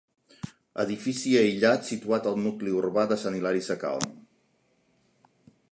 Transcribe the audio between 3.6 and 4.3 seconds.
Sacalm.